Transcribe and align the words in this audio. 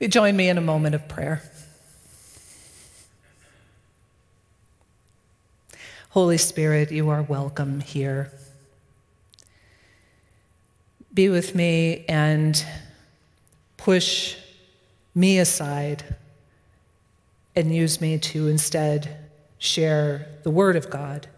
You 0.00 0.08
join 0.08 0.36
me 0.36 0.48
in 0.48 0.58
a 0.58 0.60
moment 0.60 0.96
of 0.96 1.06
prayer. 1.06 1.40
Holy 6.10 6.36
Spirit, 6.36 6.90
you 6.90 7.10
are 7.10 7.22
welcome 7.22 7.80
here. 7.80 8.32
Be 11.12 11.28
with 11.28 11.54
me 11.54 12.04
and 12.08 12.64
push 13.76 14.36
me 15.14 15.38
aside 15.38 16.02
and 17.54 17.72
use 17.72 18.00
me 18.00 18.18
to 18.18 18.48
instead 18.48 19.16
share 19.58 20.26
the 20.42 20.50
Word 20.50 20.74
of 20.74 20.90
God. 20.90 21.28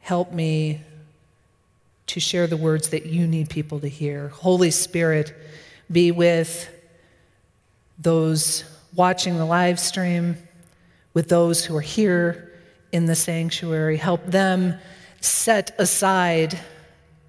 Help 0.00 0.32
me 0.32 0.80
to 2.08 2.18
share 2.18 2.48
the 2.48 2.56
words 2.56 2.88
that 2.88 3.06
you 3.06 3.26
need 3.26 3.50
people 3.50 3.78
to 3.78 3.88
hear. 3.88 4.28
Holy 4.28 4.72
Spirit, 4.72 5.32
be 5.90 6.10
with 6.10 6.74
those 7.98 8.64
watching 8.94 9.36
the 9.36 9.44
live 9.44 9.78
stream, 9.78 10.36
with 11.14 11.28
those 11.28 11.64
who 11.64 11.76
are 11.76 11.80
here 11.80 12.52
in 12.92 13.06
the 13.06 13.14
sanctuary. 13.14 13.96
Help 13.96 14.24
them 14.26 14.74
set 15.20 15.74
aside 15.78 16.58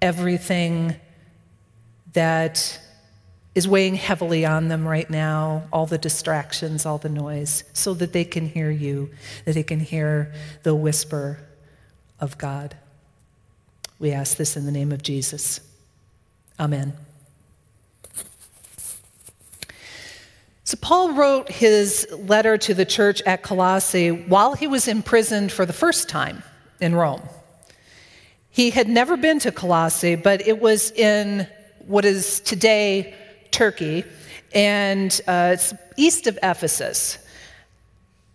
everything 0.00 0.94
that 2.12 2.80
is 3.54 3.66
weighing 3.66 3.96
heavily 3.96 4.46
on 4.46 4.68
them 4.68 4.86
right 4.86 5.10
now, 5.10 5.64
all 5.72 5.86
the 5.86 5.98
distractions, 5.98 6.86
all 6.86 6.98
the 6.98 7.08
noise, 7.08 7.64
so 7.72 7.94
that 7.94 8.12
they 8.12 8.24
can 8.24 8.46
hear 8.46 8.70
you, 8.70 9.10
that 9.44 9.54
they 9.54 9.62
can 9.62 9.80
hear 9.80 10.32
the 10.62 10.74
whisper 10.74 11.40
of 12.20 12.38
God. 12.38 12.76
We 13.98 14.12
ask 14.12 14.36
this 14.36 14.56
in 14.56 14.66
the 14.66 14.72
name 14.72 14.92
of 14.92 15.02
Jesus. 15.02 15.60
Amen. 16.58 16.94
So, 20.70 20.78
Paul 20.80 21.14
wrote 21.14 21.50
his 21.50 22.06
letter 22.12 22.56
to 22.56 22.74
the 22.74 22.84
church 22.84 23.20
at 23.22 23.42
Colossae 23.42 24.10
while 24.10 24.54
he 24.54 24.68
was 24.68 24.86
imprisoned 24.86 25.50
for 25.50 25.66
the 25.66 25.72
first 25.72 26.08
time 26.08 26.44
in 26.80 26.94
Rome. 26.94 27.22
He 28.50 28.70
had 28.70 28.88
never 28.88 29.16
been 29.16 29.40
to 29.40 29.50
Colossae, 29.50 30.14
but 30.14 30.46
it 30.46 30.60
was 30.60 30.92
in 30.92 31.48
what 31.88 32.04
is 32.04 32.38
today 32.38 33.16
Turkey, 33.50 34.04
and 34.54 35.20
uh, 35.26 35.54
it's 35.54 35.74
east 35.96 36.28
of 36.28 36.38
Ephesus. 36.40 37.18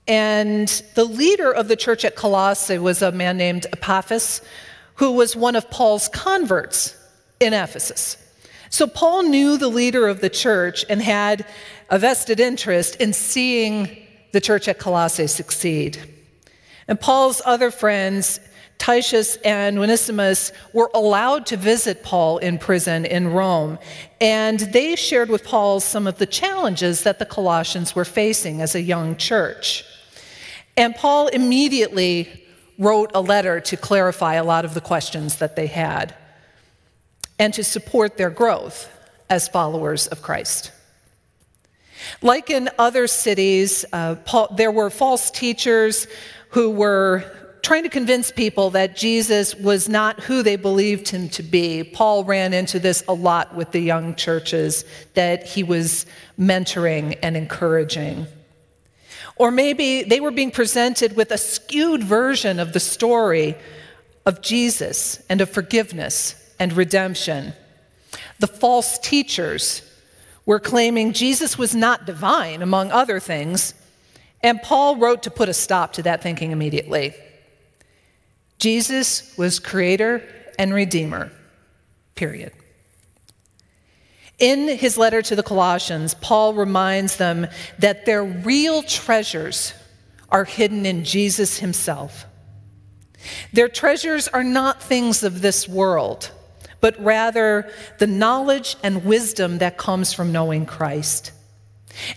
And 0.06 0.68
the 0.96 1.06
leader 1.06 1.54
of 1.54 1.70
the 1.70 1.78
church 1.78 2.04
at 2.04 2.18
Colossae 2.18 2.80
was 2.80 3.02
a 3.02 3.14
man 3.14 3.38
named 3.38 3.66
Epaphras, 3.72 4.42
who 4.96 5.14
was 5.14 5.38
one 5.38 5.56
of 5.56 5.72
Paul's 5.72 6.10
converts 6.10 6.98
in 7.40 7.54
Ephesus. 7.54 8.18
So 8.70 8.88
Paul 8.88 9.24
knew 9.24 9.58
the 9.58 9.68
leader 9.68 10.08
of 10.08 10.22
the 10.22 10.30
church 10.30 10.86
and 10.90 11.02
had 11.02 11.46
a 11.90 12.00
vested 12.00 12.40
interest 12.40 12.96
in 12.98 13.14
seeing 13.14 13.98
the 14.32 14.42
church 14.42 14.68
at 14.68 14.80
Colossae 14.80 15.28
succeed. 15.28 16.00
And 16.88 17.00
Paul's 17.00 17.42
other 17.46 17.72
friends, 17.72 18.40
Tychus 18.78 19.38
and 19.46 19.78
Onesimus, 19.78 20.52
were 20.74 20.92
allowed 20.94 21.46
to 21.48 21.58
visit 21.58 22.04
Paul 22.04 22.38
in 22.40 22.58
prison 22.58 23.06
in 23.06 23.30
Rome. 23.30 23.80
And 24.20 24.60
they 24.60 24.96
shared 24.96 25.30
with 25.30 25.44
Paul 25.44 25.80
some 25.80 26.06
of 26.06 26.18
the 26.18 26.26
challenges 26.26 27.04
that 27.04 27.20
the 27.20 27.26
Colossians 27.26 27.96
were 27.96 28.06
facing 28.06 28.62
as 28.62 28.76
a 28.76 28.82
young 28.82 29.16
church. 29.16 29.86
And 30.78 30.96
Paul 30.96 31.28
immediately 31.28 32.44
wrote 32.78 33.12
a 33.14 33.22
letter 33.22 33.62
to 33.62 33.78
clarify 33.78 34.34
a 34.34 34.44
lot 34.44 34.66
of 34.66 34.74
the 34.74 34.82
questions 34.82 35.38
that 35.38 35.56
they 35.56 35.68
had 35.68 36.14
and 37.40 37.54
to 37.54 37.64
support 37.64 38.18
their 38.18 38.30
growth 38.30 38.90
as 39.30 39.48
followers 39.48 40.08
of 40.08 40.22
Christ. 40.22 40.72
Like 42.22 42.50
in 42.50 42.70
other 42.78 43.08
cities, 43.08 43.86
uh, 43.92 44.16
Paul, 44.26 44.54
there 44.56 44.72
were 44.72 44.90
false 44.90 45.32
teachers 45.32 46.08
who 46.50 46.70
were 46.70 47.24
trying 47.62 47.84
to 47.84 47.90
convince 47.90 48.32
people 48.32 48.70
that 48.70 48.96
Jesus 48.96 49.56
was 49.56 49.90
not 49.90 50.20
who 50.20 50.44
they 50.44 50.56
believed 50.56 51.10
him 51.10 51.30
to 51.30 51.42
be. 51.42 51.84
Paul 51.84 52.24
ran 52.24 52.54
into 52.54 52.78
this 52.78 53.04
a 53.08 53.14
lot 53.14 53.56
with 53.56 53.72
the 53.72 53.80
young 53.80 54.14
churches 54.14 54.86
that 55.16 55.48
he 55.48 55.64
was 55.64 56.06
mentoring 56.40 57.18
and 57.24 57.36
encouraging. 57.36 58.28
Or 59.38 59.50
maybe 59.50 60.04
they 60.04 60.20
were 60.20 60.32
being 60.32 60.52
presented 60.52 61.16
with 61.16 61.32
a 61.32 61.38
skewed 61.38 62.04
version 62.04 62.60
of 62.60 62.74
the 62.74 62.80
story 62.80 63.56
of 64.28 64.42
Jesus 64.42 65.22
and 65.28 65.42
of 65.42 65.50
forgiveness 65.50 66.36
and 66.60 66.74
redemption. 66.74 67.54
The 68.40 68.48
false 68.48 68.98
teachers 69.00 69.82
were 70.46 70.60
claiming 70.60 71.14
Jesus 71.14 71.58
was 71.58 71.74
not 71.74 72.06
divine, 72.06 72.62
among 72.62 72.92
other 72.92 73.20
things, 73.20 73.74
and 74.44 74.62
Paul 74.62 74.98
wrote 74.98 75.24
to 75.24 75.32
put 75.32 75.50
a 75.50 75.54
stop 75.54 75.94
to 75.94 76.04
that 76.04 76.22
thinking 76.22 76.52
immediately. 76.52 77.16
Jesus 78.60 79.36
was 79.38 79.60
creator 79.60 80.22
and 80.60 80.74
redeemer, 80.74 81.32
period. 82.14 82.52
In 84.38 84.68
his 84.68 84.98
letter 84.98 85.22
to 85.24 85.36
the 85.36 85.44
Colossians, 85.44 86.14
Paul 86.16 86.54
reminds 86.54 87.18
them 87.18 87.48
that 87.80 88.06
their 88.06 88.24
real 88.24 88.84
treasures 88.84 89.74
are 90.30 90.44
hidden 90.44 90.86
in 90.86 91.06
Jesus 91.06 91.60
himself. 91.60 92.26
Their 93.54 93.70
treasures 93.70 94.28
are 94.28 94.44
not 94.44 94.84
things 94.84 95.24
of 95.24 95.42
this 95.42 95.68
world, 95.68 96.32
but 96.86 97.04
rather 97.04 97.68
the 97.98 98.06
knowledge 98.06 98.76
and 98.84 99.04
wisdom 99.04 99.58
that 99.58 99.76
comes 99.76 100.14
from 100.14 100.32
knowing 100.32 100.68
Christ. 100.68 101.32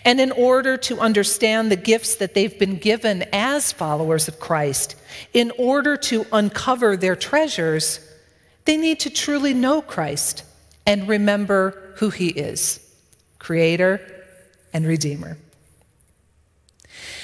And 0.05 0.21
in 0.21 0.31
order 0.31 0.77
to 0.77 0.99
understand 0.99 1.71
the 1.71 1.75
gifts 1.75 2.17
that 2.17 2.35
they've 2.35 2.59
been 2.59 2.75
given 2.77 3.25
as 3.33 3.71
followers 3.71 4.27
of 4.27 4.39
Christ, 4.39 4.95
in 5.33 5.51
order 5.57 5.97
to 5.97 6.23
uncover 6.31 6.95
their 6.95 7.15
treasures, 7.15 7.99
they 8.65 8.77
need 8.77 8.99
to 8.99 9.09
truly 9.09 9.55
know 9.55 9.81
Christ 9.81 10.43
and 10.85 11.07
remember 11.07 11.95
who 11.95 12.11
he 12.11 12.27
is 12.27 12.79
creator 13.39 13.99
and 14.71 14.85
redeemer. 14.85 15.39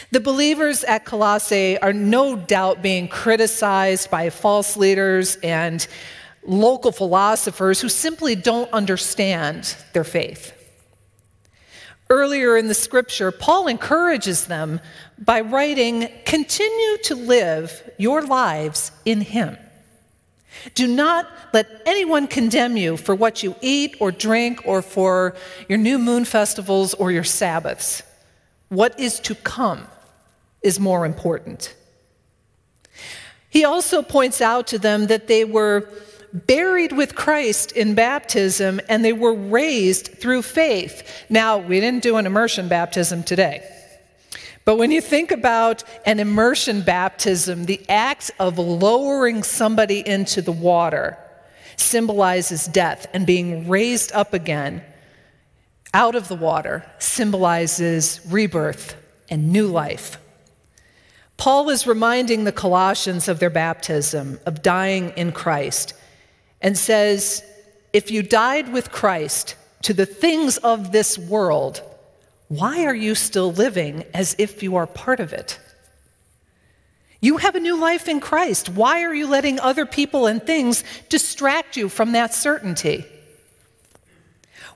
The 0.10 0.20
believers 0.20 0.84
at 0.84 1.06
Colossae 1.06 1.78
are 1.78 1.94
no 1.94 2.36
doubt 2.36 2.82
being 2.82 3.08
criticized 3.08 4.10
by 4.10 4.32
false 4.32 4.76
leaders 4.76 5.36
and 5.44 5.88
local 6.46 6.92
philosophers 6.92 7.82
who 7.82 7.90
simply 7.90 8.36
don't 8.36 8.72
understand 8.72 9.76
their 9.94 10.04
faith. 10.04 10.54
Earlier 12.10 12.56
in 12.56 12.68
the 12.68 12.76
scripture, 12.76 13.32
Paul 13.32 13.68
encourages 13.68 14.46
them 14.46 14.80
by 15.18 15.42
writing, 15.42 16.08
Continue 16.26 16.98
to 17.04 17.16
live 17.16 17.90
your 17.98 18.22
lives 18.22 18.92
in 19.06 19.22
Him. 19.22 19.58
Do 20.76 20.88
not 20.88 21.28
let 21.52 21.82
anyone 21.86 22.28
condemn 22.28 22.78
you 22.78 22.98
for 22.98 23.16
what 23.16 23.44
you 23.44 23.56
eat 23.62 23.96
or 24.00 24.12
drink 24.12 24.62
or 24.66 24.82
for 24.82 25.36
your 25.68 25.78
new 25.78 25.98
moon 25.98 26.26
festivals 26.26 26.94
or 26.94 27.12
your 27.12 27.24
Sabbaths. 27.24 28.04
What 28.70 29.00
is 29.00 29.20
to 29.22 29.36
come 29.36 29.88
is 30.62 30.80
more 30.80 31.06
important. 31.06 31.76
He 33.50 33.64
also 33.64 34.02
points 34.02 34.42
out 34.42 34.68
to 34.68 34.80
them 34.80 35.08
that 35.08 35.28
they 35.28 35.46
were 35.46 35.90
buried 36.48 36.92
with 36.92 37.16
Christ 37.16 37.72
in 37.72 37.96
baptism 37.96 38.82
and 38.90 39.04
they 39.04 39.14
were 39.14 39.34
raised 39.34 40.18
through 40.18 40.42
faith. 40.42 41.26
Now, 41.30 41.58
we 41.58 41.80
didn't 41.80 42.04
do 42.04 42.18
an 42.18 42.26
immersion 42.26 42.68
baptism 42.68 43.24
today. 43.24 43.64
But 44.66 44.78
when 44.78 44.92
you 44.92 45.00
think 45.00 45.32
about 45.32 45.84
an 46.06 46.20
immersion 46.20 46.82
baptism, 46.82 47.66
the 47.66 47.88
act 47.88 48.32
of 48.40 48.58
lowering 48.58 49.44
somebody 49.44 50.06
into 50.06 50.42
the 50.42 50.52
water 50.52 51.18
symbolizes 51.78 52.66
death, 52.66 53.06
and 53.14 53.28
being 53.28 53.68
raised 53.68 54.12
up 54.14 54.34
again 54.34 54.82
out 55.94 56.16
of 56.16 56.28
the 56.28 56.36
water 56.36 56.86
symbolizes 57.00 58.20
rebirth 58.28 58.96
and 59.30 59.52
new 59.52 59.68
life. 59.68 60.18
Paul 61.38 61.70
is 61.70 61.86
reminding 61.86 62.44
the 62.44 62.52
Colossians 62.52 63.28
of 63.28 63.40
their 63.40 63.50
baptism, 63.50 64.40
of 64.46 64.62
dying 64.62 65.12
in 65.16 65.32
Christ, 65.32 65.94
and 66.66 66.76
says, 66.76 67.44
If 67.94 68.10
you 68.10 68.24
died 68.24 68.74
with 68.74 68.92
Christ 68.92 69.56
to 69.84 69.94
the 69.94 70.08
things 70.08 70.58
of 70.58 70.92
this 70.92 71.16
world, 71.16 71.80
why 72.48 72.86
are 72.86 72.96
you 72.96 73.14
still 73.14 73.54
living 73.54 74.04
as 74.16 74.36
if 74.40 74.64
you 74.64 74.76
are 74.76 74.88
part 74.88 75.20
of 75.20 75.32
it? 75.32 75.60
You 77.22 77.38
have 77.38 77.54
a 77.54 77.60
new 77.60 77.80
life 77.80 78.08
in 78.08 78.20
Christ. 78.20 78.70
Why 78.70 79.04
are 79.04 79.14
you 79.14 79.28
letting 79.28 79.60
other 79.60 79.86
people 79.86 80.26
and 80.26 80.42
things 80.42 80.84
distract 81.08 81.78
you 81.78 81.88
from 81.88 82.14
that 82.14 82.34
certainty? 82.34 83.06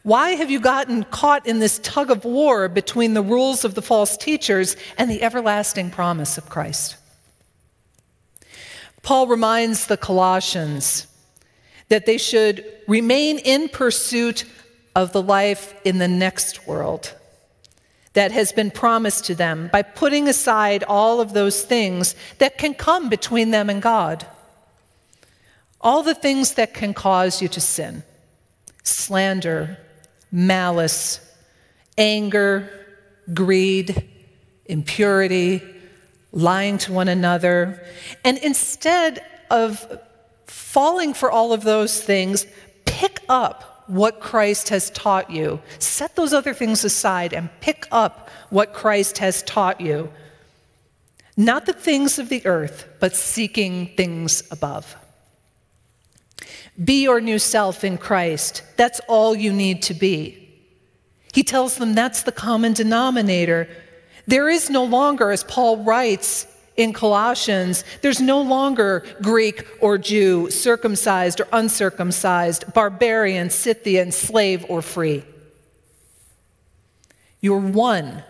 Why 0.03 0.31
have 0.31 0.51
you 0.51 0.59
gotten 0.59 1.06
caught 1.06 1.47
in 1.47 1.57
this 1.57 1.80
tug 1.80 2.12
of 2.12 2.24
war 2.24 2.69
between 2.69 3.15
the 3.15 3.24
rules 3.24 3.65
of 3.65 3.74
the 3.74 3.81
false 3.81 4.15
teachers 4.15 4.75
and 5.00 5.09
the 5.09 5.24
everlasting 5.24 5.89
promise 5.89 6.38
of 6.38 6.50
Christ? 6.50 6.97
Paul 9.01 9.25
reminds 9.25 9.88
the 9.88 9.97
Colossians 9.97 11.07
that 11.89 12.06
they 12.06 12.18
should 12.18 12.63
remain 12.88 13.38
in 13.39 13.68
pursuit 13.69 14.45
of 14.95 15.12
the 15.12 15.21
life 15.21 15.74
in 15.83 15.97
the 15.97 16.07
next 16.07 16.68
world 16.68 17.13
that 18.13 18.31
has 18.31 18.51
been 18.51 18.71
promised 18.71 19.25
to 19.25 19.36
them 19.36 19.69
by 19.71 19.81
putting 19.81 20.27
aside 20.27 20.83
all 20.83 21.21
of 21.21 21.33
those 21.33 21.63
things 21.63 22.15
that 22.39 22.57
can 22.57 22.74
come 22.74 23.09
between 23.09 23.51
them 23.51 23.69
and 23.69 23.81
God. 23.81 24.25
All 25.81 26.03
the 26.03 26.15
things 26.15 26.56
that 26.56 26.74
can 26.74 26.94
cause 26.94 27.41
you 27.41 27.47
to 27.50 27.62
sin 27.62 28.03
slander, 28.83 29.77
malice, 30.31 31.19
anger, 31.97 32.69
greed, 33.33 34.09
impurity, 34.65 35.62
lying 36.31 36.77
to 36.80 36.91
one 36.91 37.07
another. 37.07 37.81
And 38.24 38.38
instead 38.39 39.24
of 39.51 40.00
falling 40.50 41.13
for 41.13 41.31
all 41.31 41.54
of 41.54 41.63
those 41.63 42.01
things, 42.01 42.46
pick 42.86 43.22
up 43.30 43.86
what 43.88 44.19
Christ 44.19 44.69
has 44.69 44.90
taught 44.92 45.30
you. 45.31 45.60
Set 45.80 46.16
those 46.16 46.34
other 46.34 46.54
things 46.54 46.84
aside 46.84 47.34
and 47.34 47.50
pick 47.60 47.88
up 47.92 48.30
what 48.50 48.74
Christ 48.74 49.18
has 49.18 49.42
taught 49.44 49.81
you. 49.81 50.12
Not 51.36 51.66
the 51.66 51.74
things 51.74 52.19
of 52.19 52.30
the 52.30 52.46
earth, 52.46 52.88
but 53.00 53.16
seeking 53.16 53.88
things 53.96 54.44
above. 54.51 54.96
Be 56.84 57.04
your 57.04 57.19
new 57.19 57.40
self 57.40 57.84
in 57.84 57.98
Christ. 57.98 58.63
That's 58.78 59.01
all 59.07 59.36
you 59.36 59.51
need 59.51 59.81
to 59.84 59.94
be. 59.94 60.46
He 61.34 61.44
tells 61.44 61.75
them 61.75 61.94
that's 61.94 62.24
the 62.24 62.31
common 62.31 62.74
denominator. 62.74 63.68
There 64.28 64.50
is 64.50 64.69
no 64.69 64.84
longer, 64.84 65.31
as 65.31 65.44
Paul 65.44 65.84
writes 65.84 66.46
in 66.75 66.94
Colossians, 66.94 67.83
there's 68.01 68.21
no 68.21 68.42
longer 68.42 69.06
Greek 69.21 69.68
or 69.81 69.98
Jew, 69.98 70.50
circumcised 70.50 71.42
or 71.42 71.48
uncircumcised, 71.51 72.74
barbarian, 72.74 73.50
Scythian, 73.50 74.12
slave 74.12 74.66
or 74.69 74.81
free. 74.81 75.24
You're 77.42 77.60
one 77.60 78.24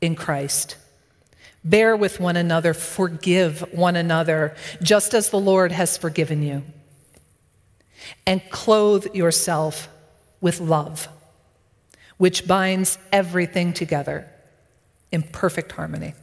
in 0.00 0.14
Christ. 0.14 0.76
Bear 1.64 1.96
with 1.96 2.18
one 2.18 2.36
another, 2.36 2.74
forgive 2.74 3.60
one 3.72 3.96
another, 3.96 4.56
just 4.82 5.14
as 5.14 5.30
the 5.30 5.38
Lord 5.38 5.72
has 5.72 5.96
forgiven 5.96 6.42
you. 6.42 6.62
And 8.26 8.42
clothe 8.50 9.14
yourself 9.14 9.88
with 10.40 10.60
love 10.60 11.08
which 12.22 12.46
binds 12.46 12.98
everything 13.10 13.72
together 13.72 14.30
in 15.10 15.24
perfect 15.24 15.72
harmony. 15.72 16.14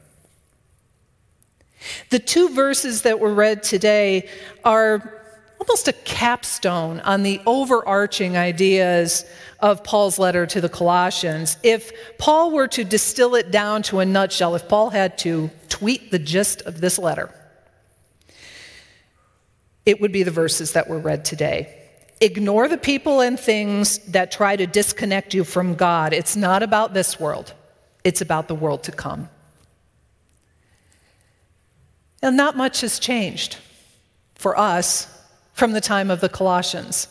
The 2.10 2.20
two 2.20 2.50
verses 2.50 3.04
that 3.04 3.20
were 3.20 3.34
read 3.34 3.64
today 3.64 4.30
are 4.64 5.20
almost 5.60 5.88
a 5.88 5.94
capstone 5.94 7.00
on 7.02 7.24
the 7.24 7.42
overarching 7.46 8.38
ideas 8.38 9.26
of 9.60 9.84
Paul's 9.84 10.18
letter 10.18 10.46
to 10.46 10.62
the 10.62 10.70
Colossians. 10.70 11.58
If 11.64 12.18
Paul 12.18 12.52
were 12.52 12.68
to 12.70 12.84
distill 12.84 13.36
it 13.36 13.52
down 13.52 13.84
to 13.84 14.00
a 14.00 14.06
nutshell, 14.06 14.56
if 14.56 14.68
Paul 14.68 14.90
had 14.90 15.18
to 15.20 15.50
tweet 15.68 16.12
the 16.12 16.20
gist 16.20 16.62
of 16.62 16.82
this 16.82 16.98
letter, 16.98 17.34
it 19.86 20.00
would 20.00 20.12
be 20.12 20.24
the 20.24 20.32
verses 20.32 20.74
that 20.74 20.90
were 20.90 21.00
read 21.00 21.26
today. 21.26 21.76
Ignore 22.22 22.68
the 22.68 22.78
people 22.78 23.22
and 23.22 23.40
things 23.40 24.00
that 24.00 24.32
try 24.32 24.56
to 24.56 24.68
disconnect 24.68 25.34
you 25.34 25.44
from 25.44 25.76
God. 25.76 26.14
It's 26.14 26.36
not 26.36 26.64
about 26.64 26.94
this 26.94 27.20
world, 27.20 27.54
it's 28.04 28.22
about 28.22 28.48
the 28.48 28.56
world 28.56 28.84
to 28.84 28.92
come. 28.92 29.30
And 32.22 32.36
not 32.36 32.58
much 32.58 32.82
has 32.82 33.00
changed 33.00 33.58
for 34.36 34.58
us 34.58 35.08
from 35.54 35.72
the 35.72 35.82
time 35.82 36.12
of 36.12 36.22
the 36.22 36.30
Colossians. 36.30 37.08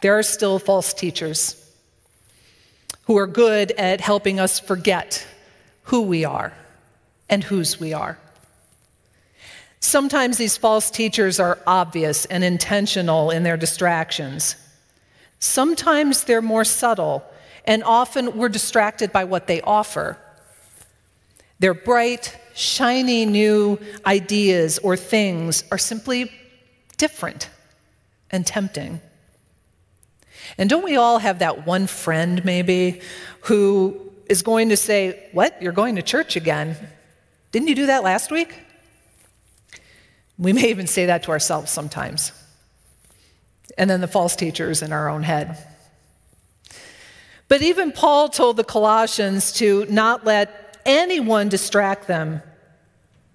There 0.00 0.18
are 0.18 0.22
still 0.22 0.58
false 0.58 0.92
teachers 0.92 1.60
who 3.04 3.16
are 3.16 3.26
good 3.26 3.70
at 3.72 4.00
helping 4.00 4.40
us 4.40 4.60
forget 4.60 5.26
who 5.84 6.02
we 6.02 6.24
are 6.24 6.52
and 7.28 7.44
whose 7.44 7.78
we 7.80 7.92
are. 7.92 8.18
Sometimes 9.80 10.38
these 10.38 10.56
false 10.56 10.90
teachers 10.90 11.38
are 11.38 11.58
obvious 11.66 12.24
and 12.26 12.42
intentional 12.42 13.30
in 13.30 13.42
their 13.42 13.58
distractions. 13.58 14.56
Sometimes 15.38 16.24
they're 16.24 16.40
more 16.40 16.64
subtle, 16.64 17.22
and 17.66 17.84
often 17.84 18.38
we're 18.38 18.48
distracted 18.48 19.12
by 19.12 19.24
what 19.24 19.46
they 19.46 19.60
offer. 19.60 20.16
Their 21.58 21.74
bright, 21.74 22.36
shiny 22.54 23.26
new 23.26 23.78
ideas 24.06 24.78
or 24.78 24.96
things 24.96 25.64
are 25.70 25.78
simply 25.78 26.30
different 26.96 27.48
and 28.30 28.46
tempting. 28.46 29.00
And 30.58 30.68
don't 30.68 30.84
we 30.84 30.96
all 30.96 31.18
have 31.18 31.38
that 31.40 31.66
one 31.66 31.86
friend, 31.86 32.44
maybe, 32.44 33.00
who 33.42 34.00
is 34.28 34.42
going 34.42 34.68
to 34.70 34.76
say, 34.76 35.28
What? 35.32 35.60
You're 35.62 35.72
going 35.72 35.96
to 35.96 36.02
church 36.02 36.36
again? 36.36 36.76
Didn't 37.52 37.68
you 37.68 37.74
do 37.74 37.86
that 37.86 38.02
last 38.02 38.30
week? 38.30 38.54
We 40.38 40.52
may 40.52 40.68
even 40.70 40.86
say 40.86 41.06
that 41.06 41.22
to 41.24 41.30
ourselves 41.30 41.70
sometimes. 41.70 42.32
And 43.78 43.88
then 43.88 44.00
the 44.00 44.08
false 44.08 44.36
teachers 44.36 44.82
in 44.82 44.92
our 44.92 45.08
own 45.08 45.22
head. 45.22 45.56
But 47.48 47.62
even 47.62 47.92
Paul 47.92 48.28
told 48.28 48.56
the 48.56 48.64
Colossians 48.64 49.52
to 49.52 49.86
not 49.88 50.24
let 50.24 50.63
anyone 50.86 51.48
distract 51.48 52.06
them 52.06 52.42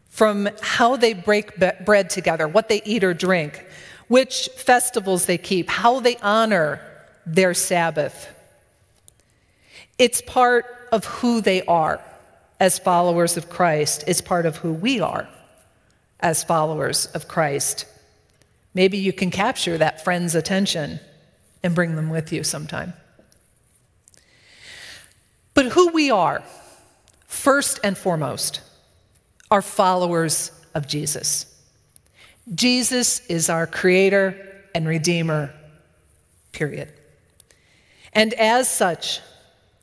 from 0.10 0.50
how 0.62 0.96
they 0.96 1.14
break 1.14 1.54
bread 1.86 2.10
together, 2.10 2.48
what 2.48 2.68
they 2.68 2.82
eat 2.84 3.04
or 3.04 3.14
drink, 3.14 3.66
which 4.08 4.50
festivals 4.58 5.26
they 5.26 5.38
keep, 5.38 5.70
how 5.70 6.00
they 6.00 6.18
honor 6.18 6.82
their 7.26 7.54
Sabbath. 7.54 8.28
It's 9.98 10.22
part 10.22 10.66
of 10.92 11.06
who 11.06 11.42
they 11.42 11.62
are 11.64 12.02
as 12.60 12.80
followers 12.80 13.38
of 13.38 13.50
Christ, 13.50 14.04
it's 14.08 14.22
part 14.22 14.46
of 14.46 14.58
who 14.58 14.74
we 14.74 15.00
are 15.00 15.30
as 16.20 16.44
followers 16.44 17.06
of 17.08 17.28
Christ. 17.28 17.86
Maybe 18.74 18.98
you 18.98 19.14
can 19.14 19.32
capture 19.32 19.78
that 19.78 20.04
friend's 20.04 20.36
attention 20.36 21.00
and 21.64 21.74
bring 21.74 21.96
them 21.96 22.10
with 22.10 22.34
you 22.34 22.44
sometime. 22.44 22.94
But 25.54 25.68
who 25.68 25.90
we 25.90 26.12
are, 26.12 26.44
first 27.30 27.80
and 27.84 27.96
foremost, 27.96 28.60
are 29.52 29.62
followers 29.62 30.52
of 30.74 30.88
Jesus. 30.88 31.46
Jesus 32.54 33.26
is 33.28 33.50
our 33.50 33.68
creator 33.68 34.36
and 34.74 34.88
redeemer, 34.88 35.54
period. 36.52 36.90
And 38.14 38.34
as 38.34 38.68
such, 38.68 39.22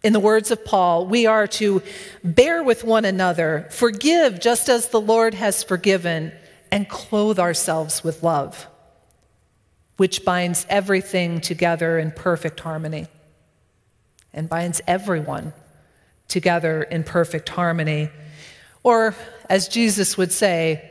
in 0.03 0.13
the 0.13 0.21
words 0.21 0.51
of 0.51 0.65
Paul, 0.65 1.07
we 1.07 1.27
are 1.27 1.47
to 1.47 1.83
bear 2.25 2.65
with 2.65 2.83
one 2.83 3.05
another, 3.05 3.69
forgive 3.71 4.41
just 4.41 4.69
as 4.69 4.89
the 4.89 5.01
Lord 5.01 5.33
has 5.35 5.63
forgiven, 5.63 6.33
and 6.73 6.89
clothe 6.89 7.39
ourselves 7.39 8.03
with 8.03 8.25
love, 8.25 8.67
which 9.99 10.25
binds 10.25 10.67
everything 10.69 11.41
together 11.41 11.97
in 11.97 12.11
perfect 12.11 12.59
harmony 12.59 13.07
and 14.35 14.49
binds 14.49 14.83
everyone 14.89 15.53
together 16.29 16.83
in 16.83 17.05
perfect 17.05 17.49
harmony. 17.49 18.11
Or, 18.83 19.15
as 19.49 19.69
Jesus 19.69 20.17
would 20.17 20.33
say, 20.33 20.91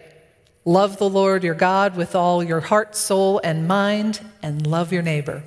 love 0.65 0.97
the 0.97 1.09
Lord 1.09 1.43
your 1.43 1.55
God 1.55 1.95
with 1.95 2.15
all 2.15 2.43
your 2.43 2.61
heart, 2.61 2.95
soul, 2.95 3.39
and 3.43 3.67
mind, 3.67 4.19
and 4.41 4.65
love 4.65 4.91
your 4.91 5.03
neighbor 5.03 5.43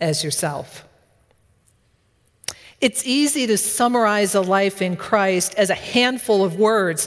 as 0.00 0.24
yourself. 0.24 0.86
It's 2.80 3.06
easy 3.06 3.46
to 3.46 3.56
summarize 3.56 4.34
a 4.34 4.40
life 4.40 4.82
in 4.82 4.96
Christ 4.96 5.54
as 5.54 5.70
a 5.70 5.74
handful 5.74 6.44
of 6.44 6.56
words, 6.56 7.06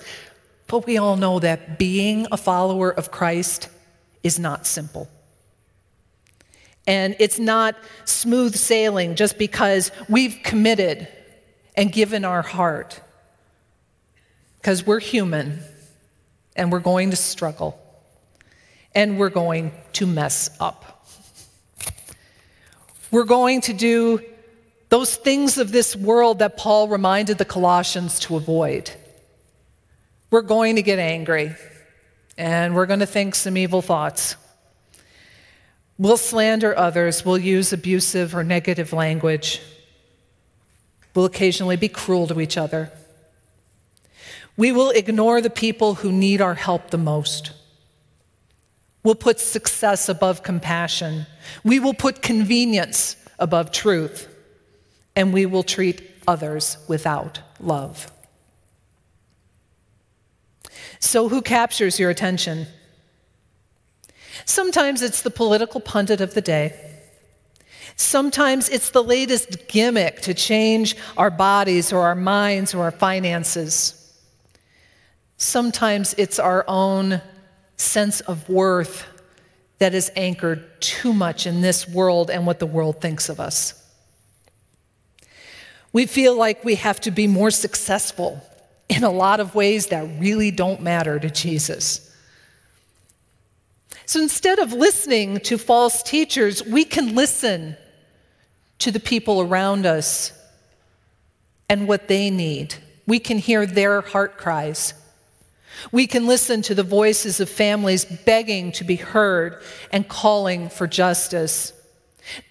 but 0.68 0.88
we 0.88 0.98
all 0.98 1.18
know 1.18 1.40
that 1.40 1.78
being 1.78 2.28
a 2.32 2.38
follower 2.38 2.90
of 2.90 3.12
Christ 3.12 3.68
is 4.24 4.40
not 4.40 4.66
simple. 4.66 5.10
And 6.88 7.16
it's 7.20 7.40
not 7.40 7.76
smooth 8.06 8.56
sailing 8.56 9.16
just 9.16 9.38
because 9.38 9.92
we've 10.08 10.40
committed 10.44 11.08
and 11.78 11.92
given 11.92 12.26
our 12.26 12.42
heart. 12.42 13.00
Because 14.58 14.86
we're 14.86 15.00
human 15.00 15.60
and 16.56 16.72
we're 16.72 16.80
going 16.80 17.12
to 17.12 17.16
struggle 17.16 17.80
and 18.94 19.20
we're 19.20 19.30
going 19.30 19.72
to 19.94 20.08
mess 20.08 20.50
up. 20.60 21.06
We're 23.12 23.26
going 23.26 23.62
to 23.62 23.74
do 23.74 24.22
those 24.90 25.16
things 25.16 25.58
of 25.58 25.72
this 25.72 25.96
world 25.96 26.40
that 26.40 26.58
Paul 26.58 26.88
reminded 26.88 27.38
the 27.38 27.46
Colossians 27.46 28.20
to 28.22 28.38
avoid. 28.38 28.90
We're 30.32 30.42
going 30.42 30.78
to 30.78 30.82
get 30.82 31.00
angry 31.00 31.56
and 32.38 32.76
we're 32.76 32.86
going 32.86 33.00
to 33.00 33.06
think 33.06 33.36
some 33.36 33.58
evil 33.58 33.82
thoughts. 33.82 34.36
We'll 35.98 36.18
slander 36.18 36.78
others, 36.78 37.24
we'll 37.24 37.38
use 37.38 37.72
abusive 37.72 38.36
or 38.36 38.44
negative 38.44 38.92
language, 38.92 39.62
we'll 41.16 41.26
occasionally 41.26 41.78
be 41.78 41.90
cruel 41.90 42.28
to 42.28 42.40
each 42.40 42.58
other. 42.58 42.92
We 44.58 44.72
will 44.72 44.92
ignore 44.92 45.42
the 45.42 45.50
people 45.50 45.96
who 45.96 46.12
need 46.12 46.42
our 46.42 46.54
help 46.54 46.92
the 46.92 46.98
most. 46.98 47.52
We'll 49.04 49.16
put 49.16 49.40
success 49.40 50.10
above 50.10 50.44
compassion. 50.44 51.26
We 51.64 51.80
will 51.80 51.94
put 51.94 52.22
convenience 52.22 53.16
above 53.40 53.72
truth 53.72 54.28
and 55.16 55.34
we 55.34 55.46
will 55.46 55.64
treat 55.64 56.02
others 56.28 56.78
without 56.88 57.40
love. 57.60 58.12
So, 61.00 61.30
who 61.30 61.42
captures 61.42 62.00
your 62.00 62.10
attention? 62.10 62.68
Sometimes 64.46 65.02
it's 65.02 65.22
the 65.22 65.30
political 65.30 65.80
pundit 65.80 66.20
of 66.20 66.34
the 66.34 66.42
day. 66.42 66.95
Sometimes 67.96 68.68
it's 68.70 68.90
the 68.90 69.04
latest 69.04 69.68
gimmick 69.68 70.22
to 70.22 70.34
change 70.34 70.98
our 71.16 71.32
bodies 71.32 71.94
or 71.94 72.02
our 72.02 72.16
minds 72.16 72.74
or 72.74 72.84
our 72.84 72.92
finances. 72.92 74.02
Sometimes 75.38 76.14
it's 76.18 76.40
our 76.40 76.66
own 76.68 77.22
sense 77.78 78.22
of 78.22 78.48
worth 78.50 79.06
that 79.80 79.94
is 79.94 80.12
anchored 80.16 80.82
too 80.82 81.14
much 81.14 81.46
in 81.46 81.62
this 81.62 81.88
world 81.88 82.30
and 82.30 82.46
what 82.46 82.60
the 82.60 82.66
world 82.66 83.02
thinks 83.02 83.30
of 83.30 83.40
us. 83.40 83.82
We 85.92 86.06
feel 86.06 86.36
like 86.36 86.66
we 86.66 86.76
have 86.76 87.00
to 87.02 87.12
be 87.12 87.28
more 87.28 87.52
successful 87.52 88.42
in 88.90 89.04
a 89.04 89.10
lot 89.10 89.40
of 89.40 89.56
ways 89.56 89.88
that 89.88 90.20
really 90.20 90.52
don't 90.52 90.82
matter 90.82 91.20
to 91.20 91.30
Jesus. 91.30 92.14
So 94.06 94.22
instead 94.22 94.60
of 94.60 94.74
listening 94.74 95.40
to 95.42 95.58
false 95.58 96.04
teachers, 96.04 96.64
we 96.64 96.84
can 96.84 97.16
listen 97.16 97.78
to 98.80 98.92
the 98.92 99.00
people 99.00 99.42
around 99.42 99.86
us 99.86 100.32
and 101.70 101.88
what 101.88 102.08
they 102.08 102.30
need. 102.30 102.76
We 103.08 103.20
can 103.20 103.38
hear 103.38 103.66
their 103.66 104.02
heart 104.02 104.38
cries. 104.38 104.94
We 105.92 106.08
can 106.08 106.28
listen 106.28 106.62
to 106.64 106.76
the 106.76 106.84
voices 106.84 107.40
of 107.40 107.50
families 107.50 108.06
begging 108.06 108.72
to 108.74 108.84
be 108.84 108.96
heard 108.96 109.62
and 109.92 110.08
calling 110.08 110.70
for 110.70 110.88
justice. 110.88 111.74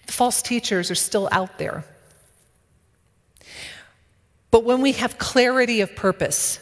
The 0.05 0.13
false 0.13 0.41
teachers 0.41 0.91
are 0.91 0.95
still 0.95 1.27
out 1.31 1.57
there. 1.57 1.83
But 4.51 4.63
when 4.63 4.81
we 4.81 4.93
have 4.93 5.17
clarity 5.17 5.81
of 5.81 5.95
purpose 5.95 6.59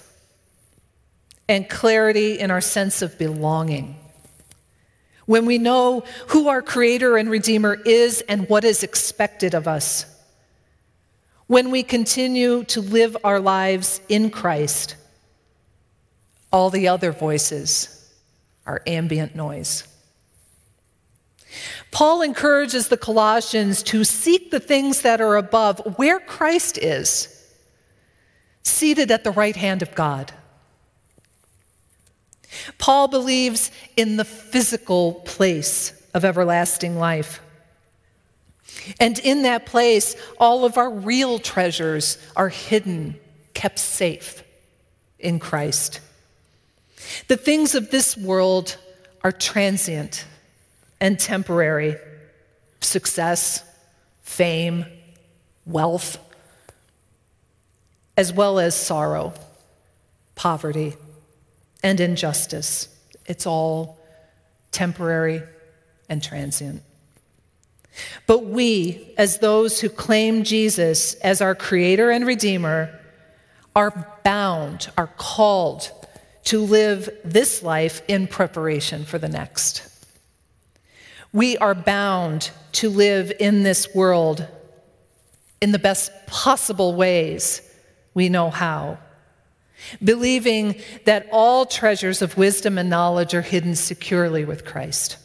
and 1.47 1.69
clarity 1.69 2.39
in 2.39 2.49
our 2.49 2.61
sense 2.61 3.01
of 3.01 3.19
belonging, 3.19 3.95
when 5.25 5.45
we 5.45 5.57
know 5.57 6.03
who 6.27 6.49
our 6.49 6.61
Creator 6.61 7.17
and 7.17 7.29
Redeemer 7.29 7.75
is 7.85 8.21
and 8.27 8.49
what 8.49 8.63
is 8.63 8.83
expected 8.83 9.53
of 9.53 9.67
us, 9.67 10.05
when 11.47 11.71
we 11.71 11.83
continue 11.83 12.63
to 12.65 12.81
live 12.81 13.17
our 13.23 13.39
lives 13.39 14.01
in 14.09 14.29
Christ, 14.29 14.95
all 16.51 16.69
the 16.69 16.87
other 16.87 17.11
voices 17.11 18.13
are 18.65 18.81
ambient 18.87 19.35
noise. 19.35 19.83
Paul 21.91 22.21
encourages 22.21 22.87
the 22.87 22.97
Colossians 22.97 23.83
to 23.83 24.03
seek 24.03 24.51
the 24.51 24.59
things 24.59 25.01
that 25.01 25.21
are 25.21 25.35
above, 25.35 25.79
where 25.97 26.19
Christ 26.19 26.77
is, 26.77 27.29
seated 28.63 29.11
at 29.11 29.23
the 29.23 29.31
right 29.31 29.55
hand 29.55 29.81
of 29.81 29.93
God. 29.93 30.33
Paul 32.77 33.07
believes 33.07 33.71
in 33.95 34.17
the 34.17 34.25
physical 34.25 35.15
place 35.25 35.93
of 36.13 36.25
everlasting 36.25 36.97
life. 36.97 37.41
And 38.99 39.17
in 39.19 39.43
that 39.43 39.65
place, 39.65 40.15
all 40.39 40.65
of 40.65 40.77
our 40.77 40.89
real 40.89 41.39
treasures 41.39 42.17
are 42.35 42.49
hidden, 42.49 43.19
kept 43.53 43.79
safe 43.79 44.43
in 45.19 45.39
Christ. 45.39 45.99
The 47.27 47.37
things 47.37 47.75
of 47.75 47.91
this 47.91 48.17
world 48.17 48.77
are 49.23 49.31
transient 49.31 50.25
and 50.99 51.19
temporary 51.19 51.95
success, 52.81 53.63
fame, 54.23 54.85
wealth, 55.65 56.17
as 58.17 58.31
well 58.31 58.59
as 58.59 58.75
sorrow, 58.75 59.33
poverty, 60.35 60.93
and 61.83 61.99
injustice. 61.99 62.87
It's 63.25 63.45
all 63.45 63.99
temporary 64.71 65.43
and 66.09 66.23
transient. 66.23 66.81
But 68.25 68.45
we, 68.45 69.13
as 69.17 69.37
those 69.37 69.79
who 69.79 69.89
claim 69.89 70.43
Jesus 70.43 71.13
as 71.15 71.41
our 71.41 71.53
Creator 71.53 72.09
and 72.09 72.25
Redeemer, 72.25 72.99
are 73.75 74.19
bound, 74.23 74.89
are 74.97 75.11
called 75.17 75.91
to 76.45 76.59
live 76.59 77.09
this 77.23 77.63
life 77.63 78.01
in 78.07 78.27
preparation 78.27 79.05
for 79.05 79.17
the 79.17 79.29
next. 79.29 79.87
We 81.31 81.57
are 81.57 81.75
bound 81.75 82.51
to 82.73 82.89
live 82.89 83.31
in 83.39 83.63
this 83.63 83.93
world 83.95 84.47
in 85.61 85.71
the 85.71 85.79
best 85.79 86.11
possible 86.27 86.93
ways 86.95 87.61
we 88.13 88.29
know 88.29 88.49
how 88.49 88.97
believing 90.03 90.81
that 91.05 91.27
all 91.31 91.65
treasures 91.65 92.21
of 92.21 92.37
wisdom 92.37 92.77
and 92.77 92.89
knowledge 92.89 93.33
are 93.33 93.41
hidden 93.41 93.75
securely 93.75 94.45
with 94.45 94.65
Christ. 94.65 95.17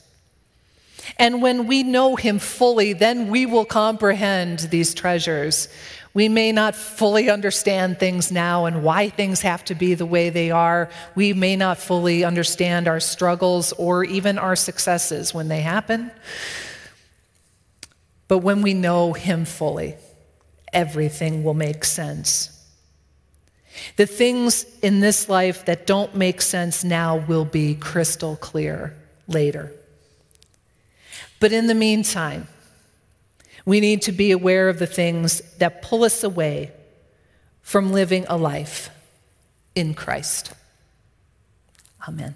And 1.19 1.41
when 1.41 1.67
we 1.67 1.83
know 1.83 2.17
Him 2.17 2.38
fully, 2.38 2.93
then 2.93 3.29
we 3.29 3.47
will 3.47 3.65
comprehend 3.65 4.61
these 4.71 4.95
treasures. 4.95 5.69
We 6.15 6.29
may 6.29 6.53
not 6.53 6.75
fully 6.75 7.31
understand 7.31 7.99
things 7.99 8.33
now 8.33 8.65
and 8.65 8.83
why 8.83 9.09
things 9.09 9.43
have 9.43 9.65
to 9.67 9.75
be 9.75 9.95
the 9.95 10.07
way 10.07 10.31
they 10.31 10.50
are. 10.50 10.91
We 11.15 11.33
may 11.33 11.57
not 11.57 11.79
fully 11.79 12.25
understand 12.25 12.88
our 12.88 13.00
struggles 13.00 13.73
or 13.73 14.05
even 14.05 14.38
our 14.38 14.57
successes 14.57 15.33
when 15.33 15.49
they 15.49 15.61
happen. 15.61 16.11
But 18.27 18.38
when 18.38 18.62
we 18.62 18.75
know 18.75 19.12
Him 19.12 19.45
fully, 19.45 19.97
everything 20.73 21.45
will 21.45 21.55
make 21.55 21.85
sense. 21.85 22.58
The 23.97 24.07
things 24.07 24.65
in 24.83 25.01
this 25.01 25.29
life 25.29 25.65
that 25.67 25.87
don't 25.87 26.15
make 26.15 26.41
sense 26.41 26.85
now 26.85 27.17
will 27.17 27.45
be 27.45 27.75
crystal 27.75 28.37
clear 28.37 28.97
later. 29.27 29.73
But 31.41 31.53
in 31.53 31.67
the 31.67 31.75
meantime, 31.75 32.49
we 33.65 33.81
need 33.81 34.03
to 34.03 34.13
be 34.13 34.31
aware 34.31 34.69
of 34.69 34.79
the 34.79 34.87
things 34.87 35.41
that 35.59 35.83
pull 35.83 36.05
us 36.05 36.25
away 36.25 36.73
from 37.63 37.93
living 37.93 38.25
a 38.29 38.37
life 38.37 38.91
in 39.75 39.95
Christ. 39.95 40.53
Amen. 42.09 42.35